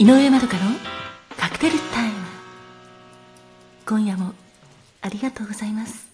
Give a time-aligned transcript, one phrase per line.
[0.00, 0.60] 井上まどかの
[1.36, 2.14] カクテルタイム。
[3.84, 4.32] 今夜も
[5.02, 6.06] ありがとうございます。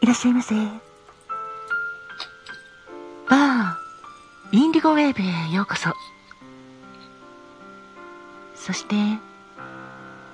[0.00, 0.54] いらっしゃいませ。
[3.28, 5.90] バーインディゴウェーブへようこそ。
[8.54, 8.94] そして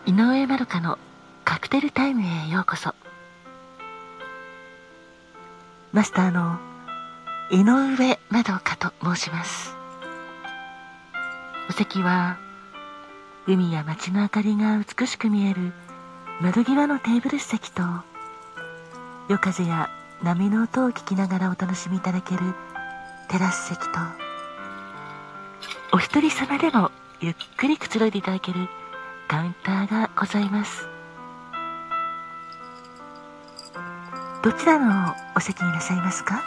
[0.06, 1.01] 井上まどかの
[1.45, 2.95] カクテルタイムへようこそ。
[5.92, 6.60] マスターの
[7.51, 9.74] 井上まどかと申します。
[11.69, 12.38] お席は
[13.48, 15.73] 海や街の明かりが美しく見える
[16.41, 17.82] 窓際のテーブル席と
[19.29, 19.91] 夜風や
[20.23, 22.54] 波の音を聞きながらお楽しみいただける
[23.29, 23.98] テラス席と。
[25.93, 28.68] お一人様でもゆっくりくつろいでいただける
[29.28, 30.88] カウンターがございます。
[34.42, 36.45] どちらのお席になさいますか？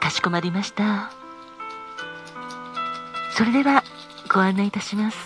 [0.00, 1.12] かしこまりました。
[3.30, 3.84] それでは
[4.32, 5.18] ご案内いたします。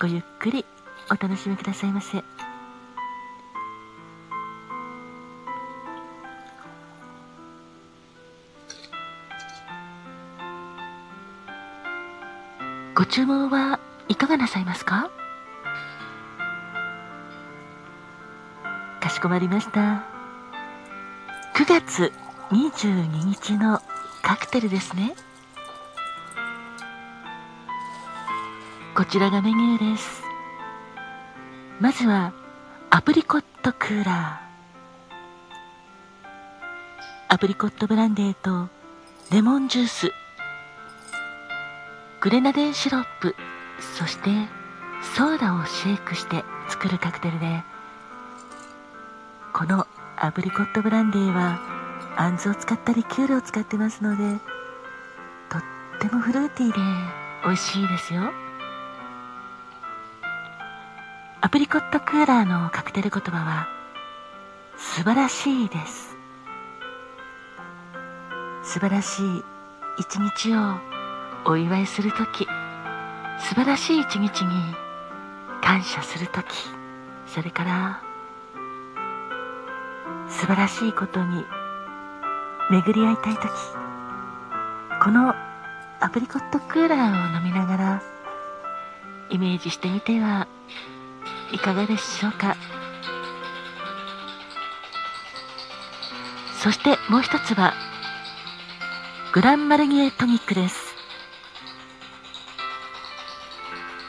[0.00, 0.64] ごゆっくり
[1.10, 2.24] お楽しみくださいませ。
[12.96, 15.10] ご注文はいかがなさいますか？
[19.02, 20.02] かしこまりました。
[21.54, 22.10] 9月
[22.50, 23.82] 22日の
[24.22, 25.14] カクテルですね。
[28.94, 30.22] こちらがメニューです。
[31.80, 32.32] まずは
[32.88, 37.34] アプリコットクーラー。
[37.34, 38.70] アプリコットブランデーと
[39.30, 40.12] レモンジュース。
[42.26, 43.36] グレナデンシロップ。
[43.78, 44.30] そして
[45.14, 47.62] ソーダをシェイクして作るカクテルで
[49.52, 51.60] このアプリコットブランデーは
[52.16, 54.40] あんずを使ったリキュールを使ってますので
[55.48, 55.62] とっ
[56.00, 56.78] てもフルーティーで
[57.44, 58.32] 美味しいですよ。
[61.42, 63.68] アプリコットクーラーのカクテル言葉は
[64.76, 66.16] 素晴らしいです。
[68.64, 69.44] 素晴らしい
[69.98, 70.95] 一日を
[71.48, 72.48] お祝いする時
[73.38, 74.74] 素晴らしい一日に
[75.62, 76.44] 感謝する時
[77.26, 78.02] それから
[80.28, 81.44] 素晴らしいことに
[82.70, 83.48] 巡り合いたい時
[85.02, 85.34] この
[86.00, 88.02] アプリコットクーラーを飲みながら
[89.30, 90.48] イメージしてみては
[91.52, 92.56] いかがでしょうか。
[96.62, 97.74] そしてもう一つは
[99.32, 100.85] グランマルギエトニックです。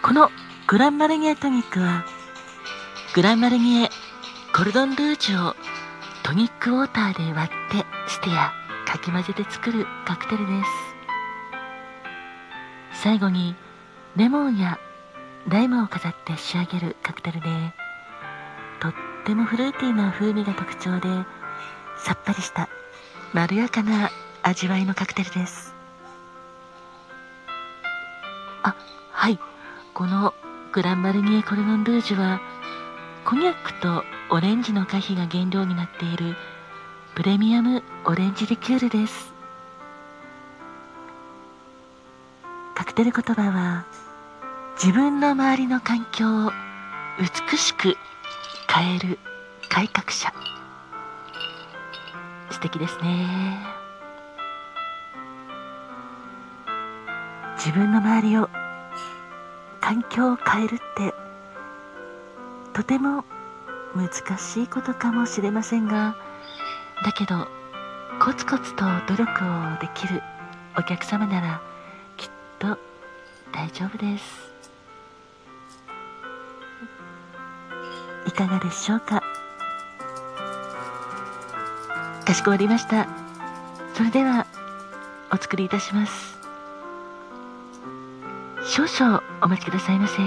[0.07, 0.31] この
[0.67, 2.05] グランマルギエトニックは、
[3.13, 3.89] グランマルギエ
[4.55, 5.55] コルドンルージュを
[6.23, 8.53] トニックウォーターで割ってステや
[8.85, 10.63] かき混ぜて作るカクテルで
[12.93, 13.01] す。
[13.03, 13.57] 最後に
[14.15, 14.79] レモンや
[15.49, 17.49] ライムを飾って仕上げるカクテルで、
[18.79, 18.93] とっ
[19.25, 21.09] てもフルーティーな風味が特徴で、
[21.97, 22.69] さっぱりした
[23.33, 24.09] まろやかな
[24.41, 25.75] 味わいのカクテルです。
[28.63, 28.73] あ、
[29.11, 29.37] はい。
[29.97, 30.35] この
[30.73, 32.39] グランマルニエコルノンルージュは
[33.25, 36.35] コニャックとオレンジの果皮が原料になっている
[37.15, 39.33] プレミアムオレンジリキュールです。
[42.75, 43.87] カクテル言葉は
[44.75, 46.51] 自分の周りの環境を
[47.49, 47.97] 美しく
[48.71, 49.17] 変える
[49.67, 50.31] 改革者。
[52.51, 53.57] 素敵ですね。
[57.55, 58.47] 自分の周りを
[59.87, 61.13] 環境を変えるって
[62.73, 63.23] とても
[63.95, 66.17] 難しいことかもしれませんが
[67.05, 67.47] だけど
[68.19, 70.21] コツコツと努力をできる
[70.77, 71.61] お客様なら
[72.17, 72.29] きっ
[72.59, 72.77] と
[73.53, 74.51] 大丈夫です。
[78.27, 79.23] いかがでしょうか？
[82.25, 83.07] かしこまりました。
[83.93, 84.47] それでは
[85.31, 86.36] お作りいたします。
[88.69, 90.17] 少々お待ちくださいませ。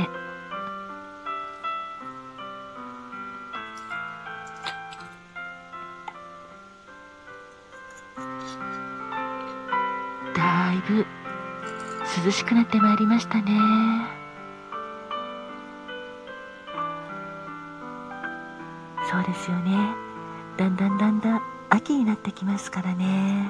[10.35, 11.07] だいぶ
[12.25, 13.53] 涼しくなってまいりましたね。
[19.11, 19.95] そうですよね。
[20.57, 23.47] だんだんだんだん秋になってきますからね。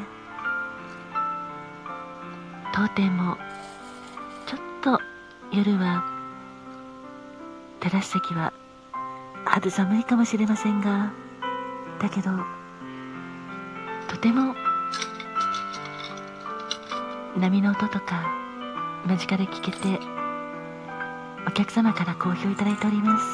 [2.74, 3.38] 当店も
[4.80, 4.98] と
[5.52, 6.04] 夜は
[7.80, 8.52] テラス席は
[9.44, 11.12] 肌寒いかもしれませんが
[12.00, 12.30] だけど
[14.08, 14.54] とても
[17.36, 18.26] 波の音とか
[19.06, 20.00] 間近で聞けて
[21.46, 23.24] お客様から好評いただいております。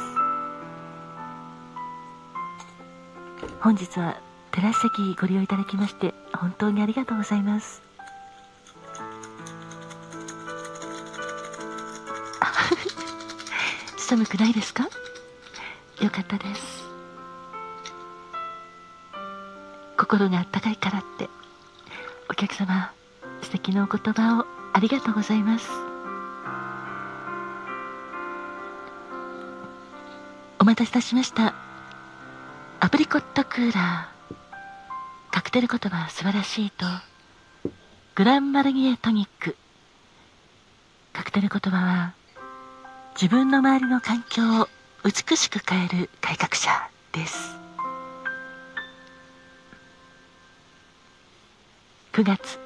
[3.60, 4.20] 本日は
[4.52, 7.85] テラス席ご利用いただきまして本当にありがとうございます。
[14.06, 14.84] 寒くないですか？
[16.00, 16.84] よかったです。
[19.98, 21.28] 心があったかいからって。
[22.30, 22.92] お客様
[23.42, 25.68] 素敵なお言葉をありがとうございます。
[30.60, 31.54] お待たせいたしました。
[32.78, 34.34] アプリコットクーラー。
[35.32, 36.86] カクテル言葉素晴らしいと。
[38.14, 39.56] グランマルギエトニック。
[41.12, 42.12] カクテル言葉は
[43.20, 44.68] 自分の周りの環境を
[45.02, 46.70] 美しく変える改革者
[47.12, 47.56] です。
[52.12, 52.58] 9月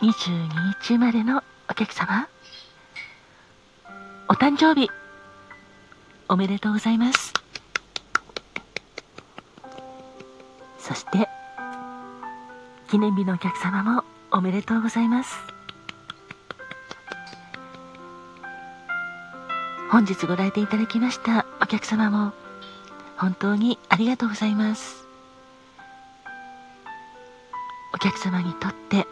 [0.00, 0.48] 22
[0.80, 2.26] 日生まれのお客様。
[4.30, 4.88] お誕生日
[6.26, 7.34] おめでとうございます。
[10.78, 11.28] そして
[12.90, 15.51] 記念日のお客様もおめでとうございます。
[19.92, 22.32] 本日ご来店いただきましたお客様も
[23.18, 25.06] 本当にありがとうございます
[27.94, 29.06] お客様にとって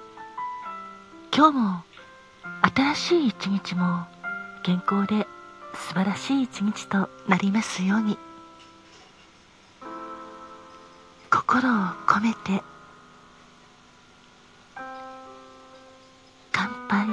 [1.37, 1.82] 今日も
[2.75, 4.06] 新しい一日も
[4.62, 5.27] 健康で
[5.75, 8.17] 素晴らしい一日となりますように
[11.31, 11.73] 心を
[12.06, 12.62] 込めて
[16.53, 17.06] 乾杯